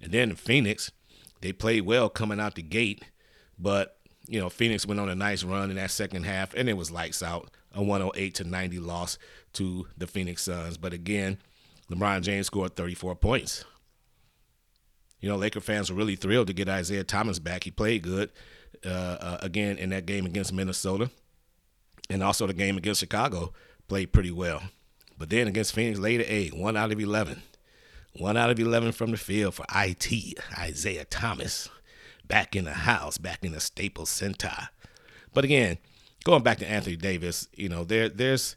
[0.00, 0.90] And then in Phoenix,
[1.40, 3.04] they played well coming out the gate,
[3.58, 6.76] but you know, Phoenix went on a nice run in that second half and it
[6.76, 7.50] was lights out.
[7.72, 9.16] A 108 to 90 loss
[9.54, 10.76] to the Phoenix Suns.
[10.76, 11.38] But again,
[11.90, 13.64] LeBron James scored 34 points.
[15.20, 17.64] You know, Laker fans were really thrilled to get Isaiah Thomas back.
[17.64, 18.30] He played good
[18.84, 21.10] uh, uh, again in that game against Minnesota
[22.10, 23.52] and also the game against Chicago
[23.88, 24.62] played pretty well.
[25.16, 27.42] But then against Phoenix, later eight, one out of 11.
[28.16, 31.68] One out of 11 from the field for IT, Isaiah Thomas.
[32.26, 34.68] Back in the house, back in the Staples Center.
[35.32, 35.78] But again,
[36.24, 38.56] going back to Anthony Davis, you know, there there's,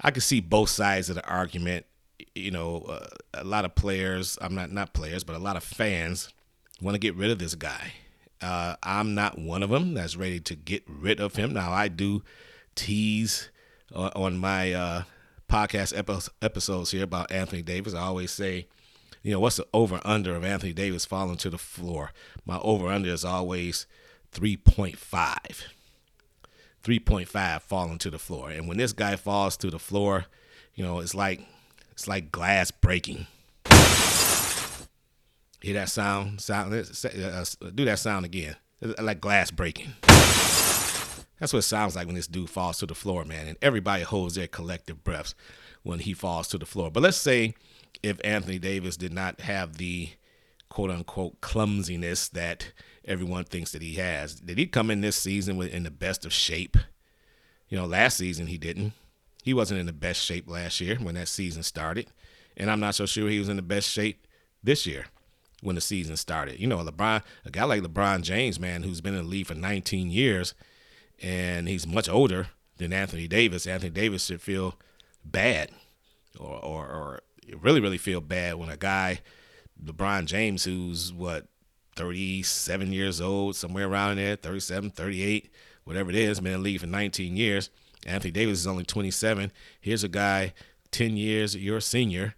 [0.00, 1.86] I can see both sides of the argument.
[2.34, 5.64] You know, uh, a lot of players, I'm not, not players, but a lot of
[5.64, 6.28] fans
[6.80, 7.92] want to get rid of this guy.
[8.40, 11.52] Uh, I'm not one of them that's ready to get rid of him.
[11.52, 12.22] Now, I do
[12.74, 13.50] tease
[13.94, 15.02] uh, on my uh,
[15.48, 17.94] podcast epi- episodes here about Anthony Davis.
[17.94, 18.66] I always say,
[19.22, 22.12] you know, what's the over under of Anthony Davis falling to the floor?
[22.46, 23.86] My over under is always
[24.32, 24.96] 3.5.
[26.82, 28.50] 3.5 falling to the floor.
[28.50, 30.26] And when this guy falls to the floor,
[30.74, 31.42] you know, it's like
[31.92, 33.26] it's like glass breaking.
[35.60, 36.40] Hear that sound?
[36.40, 36.72] Sound.
[36.72, 38.56] Uh, do that sound again.
[38.98, 39.92] Like glass breaking.
[41.40, 43.48] That's what it sounds like when this dude falls to the floor, man.
[43.48, 45.34] And everybody holds their collective breaths
[45.82, 46.90] when he falls to the floor.
[46.90, 47.54] But let's say
[48.02, 50.10] if Anthony Davis did not have the
[50.68, 52.72] quote unquote clumsiness that
[53.04, 54.36] everyone thinks that he has.
[54.36, 56.76] Did he come in this season in the best of shape?
[57.68, 58.92] You know, last season he didn't.
[59.42, 62.08] He wasn't in the best shape last year when that season started.
[62.56, 64.26] And I'm not so sure he was in the best shape
[64.62, 65.06] this year
[65.62, 66.60] when the season started.
[66.60, 69.54] You know, LeBron, a guy like LeBron James, man, who's been in the league for
[69.54, 70.54] 19 years,
[71.22, 73.66] and he's much older than Anthony Davis.
[73.66, 74.74] Anthony Davis should feel
[75.24, 75.70] bad,
[76.38, 77.20] or or, or
[77.60, 79.20] really really feel bad when a guy,
[79.82, 81.46] LeBron James, who's what
[81.96, 85.50] 37 years old, somewhere around there, 37, 38,
[85.84, 87.70] whatever it is, been in the league for 19 years.
[88.06, 89.52] Anthony Davis is only 27.
[89.80, 90.54] Here's a guy
[90.90, 92.34] 10 years your senior,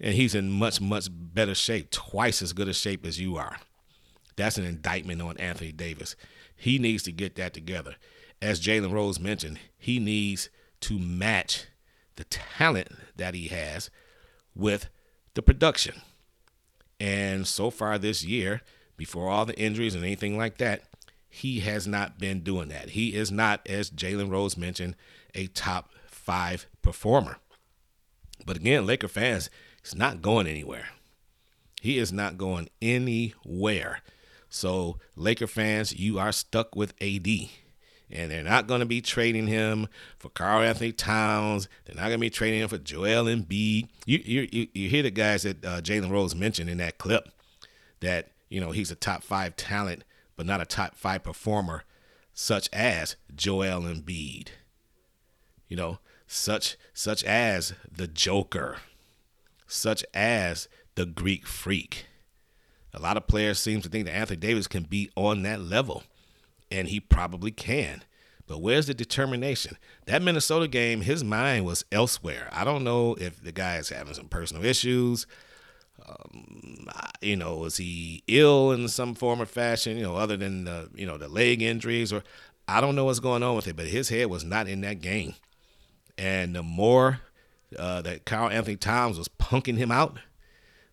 [0.00, 3.58] and he's in much much better shape, twice as good a shape as you are.
[4.36, 6.16] That's an indictment on Anthony Davis.
[6.56, 7.96] He needs to get that together
[8.44, 11.64] as Jalen Rose mentioned, he needs to match
[12.16, 13.88] the talent that he has
[14.54, 14.90] with
[15.32, 16.02] the production.
[17.00, 18.60] And so far this year,
[18.98, 20.82] before all the injuries and anything like that,
[21.26, 22.90] he has not been doing that.
[22.90, 24.94] He is not, as Jalen Rose mentioned,
[25.34, 27.38] a top five performer.
[28.44, 29.48] But again, Laker fans,
[29.82, 30.88] he's not going anywhere.
[31.80, 34.00] He is not going anywhere.
[34.50, 37.26] So, Laker fans, you are stuck with AD
[38.14, 41.68] and they're not going to be trading him for Karl-Anthony Towns.
[41.84, 43.88] They're not going to be trading him for Joel Embiid.
[44.06, 47.28] You you you hear the guys that uh, Jalen Rose mentioned in that clip
[48.00, 50.04] that you know he's a top five talent,
[50.36, 51.84] but not a top five performer,
[52.32, 54.48] such as Joel Embiid.
[55.68, 58.78] You know, such such as the Joker,
[59.66, 62.06] such as the Greek Freak.
[62.96, 66.04] A lot of players seem to think that Anthony Davis can be on that level
[66.74, 68.02] and he probably can.
[68.46, 69.78] But where's the determination?
[70.06, 72.48] That Minnesota game, his mind was elsewhere.
[72.52, 75.26] I don't know if the guy is having some personal issues.
[76.06, 76.86] Um,
[77.22, 79.96] you know, was he ill in some form or fashion?
[79.96, 82.22] You know, other than the you know the leg injuries, or
[82.68, 83.76] I don't know what's going on with it.
[83.76, 85.34] But his head was not in that game,
[86.18, 87.20] and the more
[87.78, 90.18] uh, that Karl-Anthony Towns was punking him out,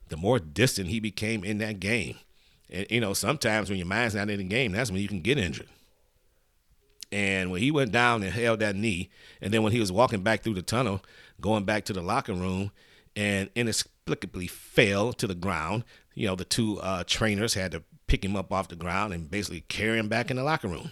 [0.07, 2.17] the more distant he became in that game.
[2.71, 5.21] And you know, sometimes when your mind's not in the game, that's when you can
[5.21, 5.67] get injured.
[7.11, 9.09] And when he went down and held that knee,
[9.41, 11.01] and then when he was walking back through the tunnel,
[11.41, 12.71] going back to the locker room,
[13.15, 18.23] and inexplicably fell to the ground, you know, the two uh, trainers had to pick
[18.23, 20.91] him up off the ground and basically carry him back in the locker room.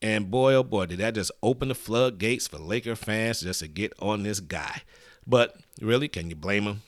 [0.00, 3.68] And boy, oh boy, did that just open the floodgates for Laker fans just to
[3.68, 4.82] get on this guy.
[5.24, 6.82] But really, can you blame him?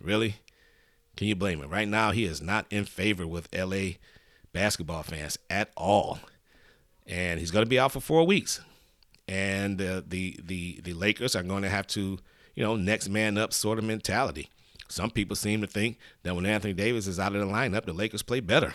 [0.00, 0.36] Really?
[1.16, 1.70] Can you blame him?
[1.70, 3.96] Right now, he is not in favor with LA
[4.52, 6.18] basketball fans at all.
[7.06, 8.60] And he's going to be out for four weeks.
[9.28, 12.18] And uh, the, the, the Lakers are going to have to,
[12.54, 14.48] you know, next man up sort of mentality.
[14.88, 17.92] Some people seem to think that when Anthony Davis is out of the lineup, the
[17.92, 18.74] Lakers play better.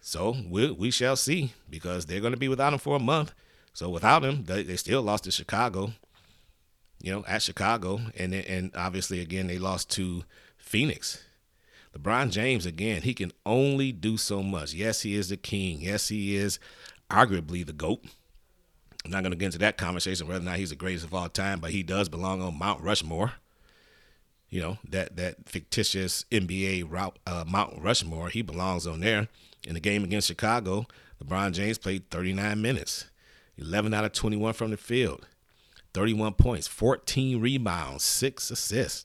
[0.00, 3.32] So we, we shall see because they're going to be without him for a month.
[3.72, 5.92] So without him, they, they still lost to Chicago,
[7.02, 8.00] you know, at Chicago.
[8.16, 10.24] And, and obviously, again, they lost to
[10.68, 11.24] Phoenix.
[11.96, 14.74] LeBron James, again, he can only do so much.
[14.74, 15.80] Yes, he is the king.
[15.80, 16.58] Yes, he is
[17.10, 18.04] arguably the GOAT.
[19.04, 21.14] I'm not going to get into that conversation whether or not he's the greatest of
[21.14, 23.32] all time, but he does belong on Mount Rushmore.
[24.50, 29.28] You know, that, that fictitious NBA route, uh, Mount Rushmore, he belongs on there.
[29.64, 30.86] In the game against Chicago,
[31.24, 33.06] LeBron James played 39 minutes,
[33.56, 35.26] 11 out of 21 from the field,
[35.94, 39.04] 31 points, 14 rebounds, 6 assists.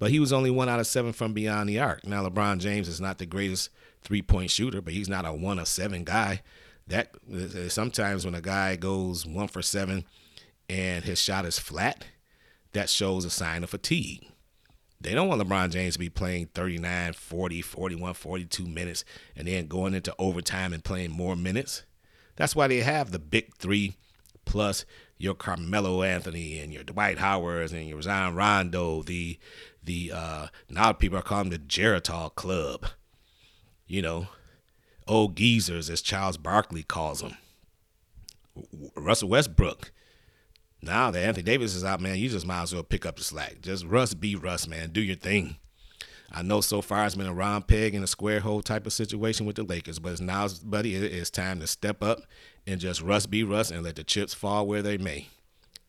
[0.00, 2.06] But he was only one out of seven from beyond the arc.
[2.06, 3.68] Now, LeBron James is not the greatest
[4.00, 6.40] three point shooter, but he's not a one of seven guy.
[6.88, 10.06] That uh, sometimes when a guy goes one for seven
[10.70, 12.06] and his shot is flat,
[12.72, 14.26] that shows a sign of fatigue.
[15.02, 19.04] They don't want LeBron James to be playing 39, 40, 41, 42 minutes
[19.36, 21.84] and then going into overtime and playing more minutes.
[22.36, 23.96] That's why they have the big three
[24.46, 24.86] plus
[25.20, 29.38] your Carmelo Anthony and your Dwight Howards and your Rajon Rondo, the
[29.82, 32.86] the uh now people are calling the Geritol Club.
[33.86, 34.28] You know,
[35.06, 37.36] old geezers as Charles Barkley calls them.
[38.96, 39.92] Russell Westbrook
[40.82, 43.24] now that Anthony Davis is out, man, you just might as well pick up the
[43.24, 43.60] slack.
[43.60, 44.90] Just Russ be Russ, man.
[44.90, 45.56] Do your thing.
[46.32, 48.92] I know so far it's been a round peg in a square hole type of
[48.92, 52.22] situation with the Lakers, but it's now, buddy, it's time to step up
[52.66, 55.28] and just Russ be Russ and let the chips fall where they may.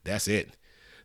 [0.03, 0.51] That's it.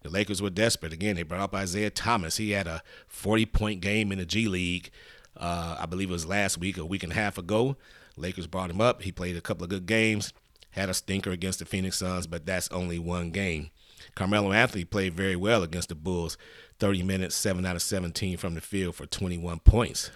[0.02, 0.92] The Lakers were desperate.
[0.92, 2.36] Again, they brought up Isaiah Thomas.
[2.36, 4.90] He had a 40 point game in the G League,
[5.36, 7.76] uh, I believe it was last week, a week and a half ago.
[8.16, 9.02] Lakers brought him up.
[9.02, 10.32] He played a couple of good games,
[10.70, 13.70] had a stinker against the Phoenix Suns, but that's only one game.
[14.14, 16.38] Carmelo Anthony played very well against the Bulls.
[16.78, 20.10] 30 minutes, 7 out of 17 from the field for 21 points.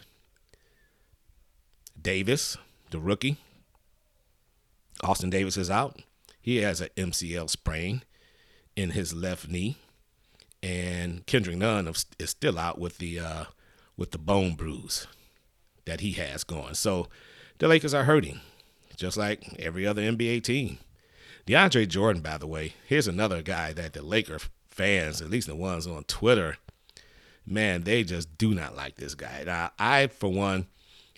[2.00, 2.56] Davis,
[2.90, 3.38] the rookie.
[5.02, 6.00] Austin Davis is out.
[6.40, 8.02] He has an MCL sprain
[8.76, 9.76] in his left knee.
[10.62, 13.44] And Kendrick Nunn is still out with the uh,
[13.96, 15.06] with the bone bruise
[15.86, 16.74] that he has going.
[16.74, 17.08] So
[17.58, 18.40] the Lakers are hurting,
[18.96, 20.78] just like every other NBA team.
[21.46, 25.56] DeAndre Jordan, by the way, here's another guy that the Laker fans, at least the
[25.56, 26.58] ones on Twitter,
[27.46, 29.42] man, they just do not like this guy.
[29.44, 30.66] Now, I, for one,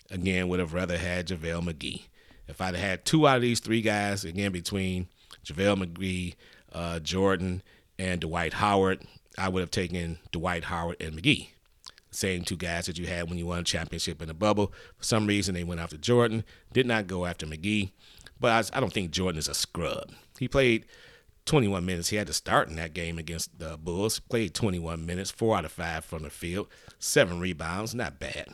[0.09, 2.03] again, would have rather had JaVale McGee.
[2.47, 5.07] If I'd had two out of these three guys, again, between
[5.45, 6.35] JaVale McGee,
[6.73, 7.61] uh, Jordan,
[7.97, 9.05] and Dwight Howard,
[9.37, 11.49] I would have taken Dwight Howard and McGee.
[12.11, 14.71] Same two guys that you had when you won a championship in the bubble.
[14.97, 17.91] For some reason, they went after Jordan, did not go after McGee.
[18.39, 20.11] But I, I, don't think Jordan is a scrub.
[20.37, 20.85] He played
[21.45, 22.09] 21 minutes.
[22.09, 24.19] He had to start in that game against the Bulls.
[24.19, 26.67] Played 21 minutes, four out of five from the field,
[26.99, 28.47] seven rebounds, not bad.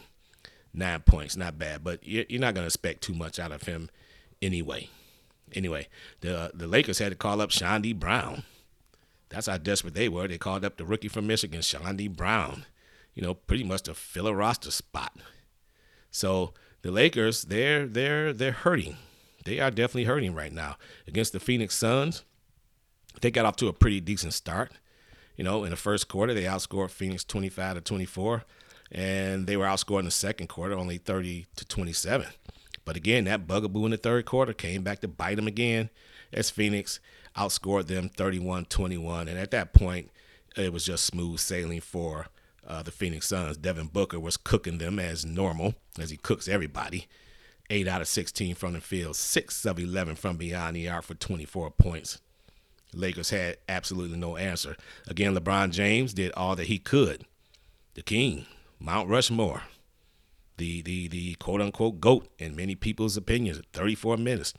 [0.74, 1.84] Nine points, not bad.
[1.84, 3.90] But you're, not going to expect too much out of him
[4.42, 4.90] anyway.
[5.54, 5.88] Anyway,
[6.22, 8.44] the the Lakers had to call up Chaundee Brown.
[9.30, 10.28] That's how desperate they were.
[10.28, 12.66] They called up the rookie from Michigan, Chaundee Brown.
[13.16, 15.18] You know, pretty much to fill a roster spot.
[16.12, 16.54] So
[16.84, 18.98] the Lakers, they're they're they're hurting
[19.46, 20.78] they are definitely hurting right now.
[21.08, 22.24] Against the Phoenix Suns,
[23.22, 24.72] they got off to a pretty decent start.
[25.36, 28.44] You know, in the first quarter, they outscored Phoenix 25 to 24,
[28.92, 32.28] and they were outscored in the second quarter only 30 to 27.
[32.86, 35.90] But again, that bugaboo in the third quarter came back to bite them again
[36.34, 37.00] as Phoenix
[37.38, 39.28] outscored them 31 21.
[39.28, 40.10] And at that point,
[40.56, 42.28] it was just smooth sailing for
[42.68, 43.58] uh, the Phoenix Suns.
[43.58, 47.08] Devin Booker was cooking them as normal, as he cooks everybody.
[47.70, 51.14] 8 out of 16 from the field, 6 of 11 from beyond the arc for
[51.14, 52.20] 24 points.
[52.94, 54.76] Lakers had absolutely no answer.
[55.08, 57.26] Again, LeBron James did all that he could
[57.94, 58.46] the king,
[58.80, 59.64] Mount Rushmore,
[60.58, 63.62] the the the quote unquote goat in many people's opinions.
[63.74, 64.54] 34 minutes,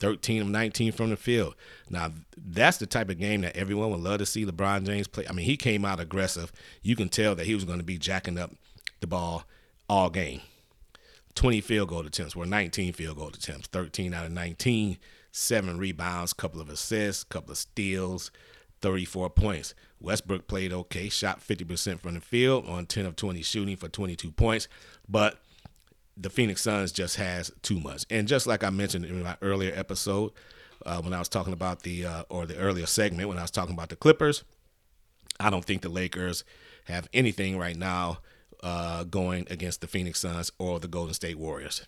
[0.00, 1.54] 13 of 19 from the field.
[1.88, 5.26] Now that's the type of game that everyone would love to see LeBron James play.
[5.28, 6.52] I mean, he came out aggressive.
[6.82, 8.52] You can tell that he was going to be jacking up
[9.00, 9.44] the ball
[9.88, 10.40] all game.
[11.34, 14.98] 20 field goal attempts were 19 field goal attempts, 13 out of 19,
[15.32, 18.30] seven rebounds, couple of assists, couple of steals,
[18.82, 19.74] 34 points.
[20.00, 24.30] Westbrook played okay, shot 50% from the field on 10 of 20 shooting for 22
[24.30, 24.68] points,
[25.08, 25.38] but
[26.16, 28.04] the Phoenix Suns just has too much.
[28.10, 30.32] And just like I mentioned in my earlier episode,
[30.84, 33.50] uh, when I was talking about the uh, or the earlier segment when I was
[33.50, 34.44] talking about the Clippers,
[35.38, 36.44] I don't think the Lakers
[36.84, 38.18] have anything right now
[38.62, 41.86] uh, going against the Phoenix Suns or the Golden State Warriors.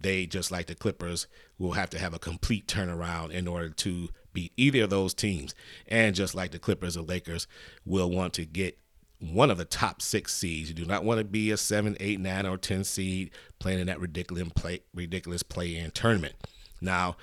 [0.00, 1.26] They just like the Clippers
[1.58, 4.08] will have to have a complete turnaround in order to
[4.38, 5.54] beat either of those teams.
[5.88, 7.46] And just like the Clippers or Lakers
[7.84, 8.78] will want to get
[9.20, 10.68] one of the top six seeds.
[10.68, 13.88] You do not want to be a seven, eight, nine, or ten seed playing in
[13.88, 16.34] that ridiculous play ridiculous play in tournament.
[16.80, 17.16] Now,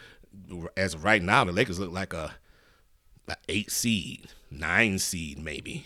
[0.76, 2.36] as of right now, the Lakers look like a,
[3.30, 5.86] a eight seed, nine seed maybe.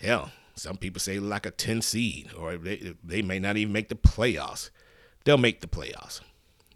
[0.00, 3.88] Hell, some people say like a 10 seed, or they, they may not even make
[3.88, 4.70] the playoffs.
[5.24, 6.20] They'll make the playoffs.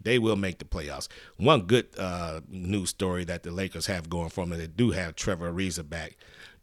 [0.07, 1.09] They will make the playoffs.
[1.35, 5.17] One good uh, news story that the Lakers have going for them, they do have
[5.17, 6.15] Trevor Ariza back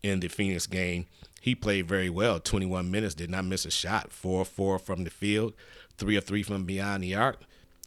[0.02, 1.04] in the Phoenix game.
[1.42, 5.10] He played very well, 21 minutes, did not miss a shot, 4 4 from the
[5.10, 5.52] field,
[5.98, 7.42] 3 of 3 from beyond the arc,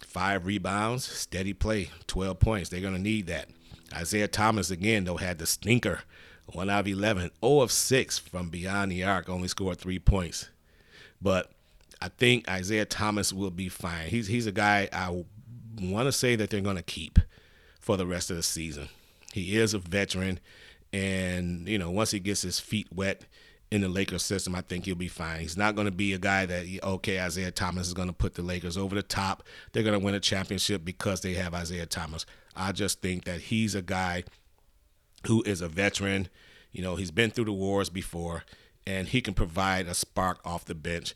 [0.05, 2.69] five rebounds, steady play, 12 points.
[2.69, 3.49] They're going to need that.
[3.91, 6.01] Isaiah Thomas, again, though, had the stinker
[6.45, 10.49] one out of 11, 0 of 6 from beyond the arc, only scored three points.
[11.19, 11.51] But
[11.99, 14.09] I think Isaiah Thomas will be fine.
[14.09, 15.25] He's he's a guy I
[15.81, 17.19] want to say that they're going to keep
[17.79, 18.89] for the rest of the season.
[19.33, 20.39] He is a veteran,
[20.91, 23.23] and you know once he gets his feet wet
[23.69, 25.41] in the Lakers system, I think he'll be fine.
[25.41, 28.35] He's not going to be a guy that okay Isaiah Thomas is going to put
[28.35, 29.43] the Lakers over the top.
[29.71, 32.25] They're going to win a championship because they have Isaiah Thomas.
[32.55, 34.23] I just think that he's a guy
[35.27, 36.29] who is a veteran.
[36.71, 38.43] You know, he's been through the wars before,
[38.85, 41.13] and he can provide a spark off the bench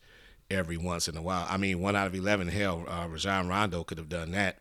[0.52, 1.45] every once in a while.
[1.49, 4.60] I mean, one out of 11, hell, uh, Rajon Rondo could have done that.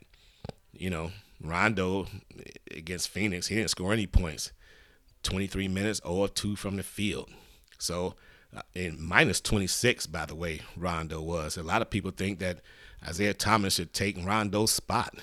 [0.72, 1.10] You know,
[1.40, 2.06] Rondo
[2.70, 4.52] against Phoenix, he didn't score any points.
[5.22, 7.28] 23 minutes, 0 2 from the field.
[7.78, 8.14] So,
[8.56, 11.56] uh, in minus 26, by the way, Rondo was.
[11.56, 12.60] A lot of people think that
[13.06, 15.14] Isaiah Thomas should take Rondo's spot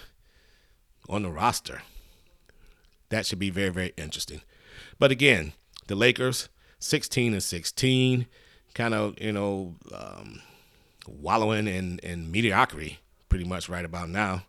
[1.09, 1.82] on the roster
[3.09, 4.41] that should be very, very interesting.
[4.99, 5.53] But again,
[5.88, 6.49] the Lakers,
[6.80, 8.28] 16 and 16,
[8.74, 10.41] kind of, you know, um,
[11.08, 12.99] wallowing in, in mediocrity
[13.30, 14.43] pretty much right about now.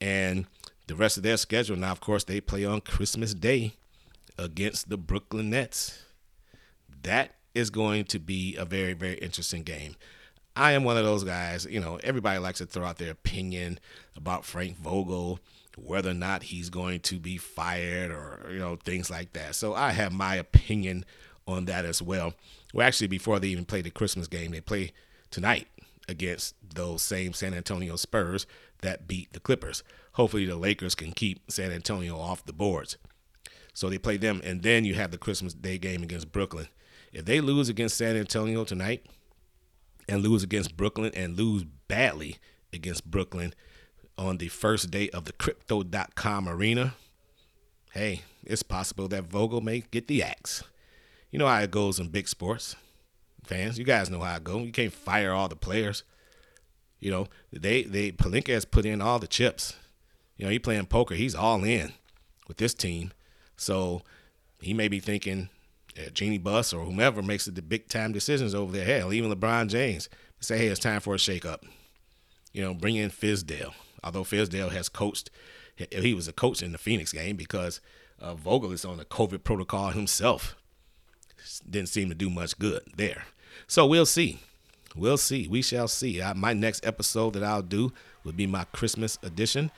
[0.00, 0.46] And
[0.86, 3.74] the rest of their schedule now, of course, they play on Christmas Day
[4.38, 6.02] against the Brooklyn Nets.
[7.02, 9.96] That is going to be a very, very interesting game.
[10.54, 13.78] I am one of those guys, you know, everybody likes to throw out their opinion
[14.16, 15.40] about Frank Vogel
[15.76, 19.54] whether or not he's going to be fired or you know things like that.
[19.54, 21.04] So I have my opinion
[21.46, 22.34] on that as well.
[22.72, 24.92] Well, actually, before they even play the Christmas game, they play
[25.32, 25.66] tonight
[26.08, 28.46] against those same San Antonio Spurs
[28.82, 29.82] that beat the Clippers.
[30.12, 32.96] Hopefully, the Lakers can keep San Antonio off the boards.
[33.74, 36.68] So they play them, and then you have the Christmas Day game against Brooklyn.
[37.12, 39.06] If they lose against San Antonio tonight
[40.08, 42.36] and lose against Brooklyn and lose badly
[42.72, 43.54] against Brooklyn,
[44.18, 46.94] on the first day of the crypto.com arena,
[47.92, 50.62] hey, it's possible that Vogel may get the axe.
[51.30, 52.76] You know how it goes in big sports.
[53.44, 54.66] Fans, you guys know how it goes.
[54.66, 56.04] You can't fire all the players.
[57.00, 59.76] You know, they they Pelinka has put in all the chips.
[60.36, 61.14] You know, he playing poker.
[61.14, 61.92] He's all in
[62.48, 63.12] with this team.
[63.56, 64.02] So
[64.60, 65.48] he may be thinking
[65.98, 68.84] uh, Jeanie Buss or whomever makes the big time decisions over there.
[68.84, 70.08] Hell, even LeBron James
[70.40, 71.62] say, hey, it's time for a shakeup.
[72.52, 73.72] You know, bring in Fizdale
[74.02, 75.30] although Fizdale has coached,
[75.76, 77.80] he was a coach in the Phoenix game because
[78.20, 80.56] uh, Vogel is on the COVID protocol himself.
[81.68, 83.24] Didn't seem to do much good there.
[83.66, 84.40] So we'll see.
[84.94, 85.48] We'll see.
[85.48, 86.20] We shall see.
[86.20, 87.92] I, my next episode that I'll do
[88.24, 89.70] will be my Christmas edition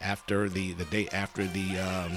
[0.00, 2.12] after the, the day after the um,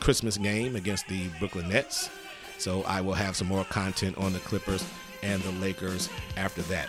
[0.00, 2.10] Christmas game against the Brooklyn Nets.
[2.58, 4.84] So I will have some more content on the Clippers
[5.22, 6.88] and the Lakers after that.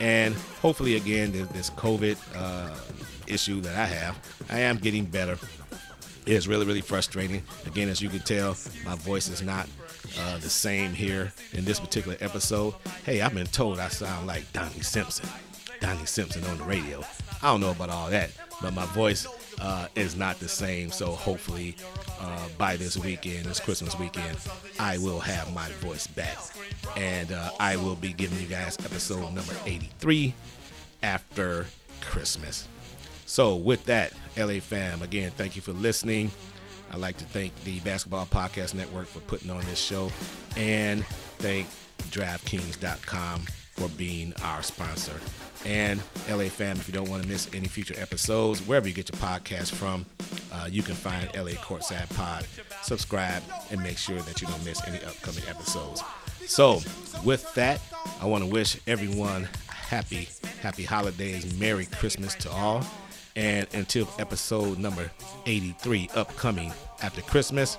[0.00, 2.74] And hopefully, again, this COVID uh,
[3.26, 4.18] issue that I have,
[4.50, 5.38] I am getting better.
[6.26, 7.42] It is really, really frustrating.
[7.66, 9.68] Again, as you can tell, my voice is not
[10.18, 12.74] uh, the same here in this particular episode.
[13.04, 15.28] Hey, I've been told I sound like Donnie Simpson.
[15.80, 17.02] Donnie Simpson on the radio.
[17.42, 18.30] I don't know about all that,
[18.62, 19.26] but my voice
[19.60, 20.90] uh, is not the same.
[20.90, 21.76] So hopefully,
[22.20, 24.38] uh, by this weekend, this Christmas weekend,
[24.78, 26.38] I will have my voice back,
[26.96, 30.34] and uh, I will be giving you guys episode number 83
[31.02, 31.66] after
[32.00, 32.66] Christmas.
[33.26, 36.30] So with that, LA fam, again, thank you for listening.
[36.94, 40.12] I'd like to thank the Basketball Podcast Network for putting on this show,
[40.56, 41.04] and
[41.38, 41.66] thank
[42.12, 43.40] DraftKings.com
[43.72, 45.18] for being our sponsor.
[45.66, 49.10] And LA fam, if you don't want to miss any future episodes, wherever you get
[49.10, 50.06] your podcast from,
[50.52, 52.46] uh, you can find LA Courtside Pod.
[52.82, 53.42] Subscribe
[53.72, 56.00] and make sure that you don't miss any upcoming episodes.
[56.46, 56.80] So,
[57.24, 57.80] with that,
[58.20, 60.28] I want to wish everyone happy,
[60.60, 62.86] happy holidays, Merry Christmas to all.
[63.36, 65.10] And until episode number
[65.46, 66.72] 83 upcoming
[67.02, 67.78] after Christmas,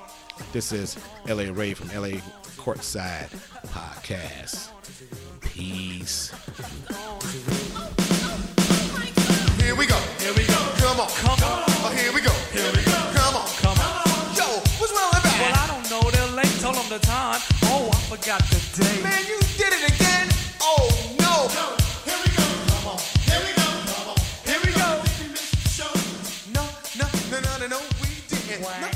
[0.51, 0.97] this is
[1.27, 2.19] LA Ray from LA
[2.57, 3.29] Courtside
[3.67, 4.69] Podcast.
[5.39, 6.31] Peace.
[9.63, 9.95] Here we go.
[10.19, 10.59] Here we go.
[10.77, 11.07] Come on.
[11.07, 11.63] Come on.
[11.87, 12.31] Oh, here we go.
[12.51, 12.99] Here we go.
[13.15, 13.47] Come on.
[13.63, 14.35] Come on.
[14.35, 14.43] Yo,
[14.75, 15.55] what's wrong with Well.
[15.55, 16.11] I don't know.
[16.11, 16.51] They're late.
[16.59, 17.39] Told them the time.
[17.71, 19.03] Oh, I forgot the day.
[19.03, 20.27] Man, you did it again.
[20.61, 20.89] Oh,
[21.19, 21.47] no.
[21.47, 21.84] Here
[28.57, 28.94] Here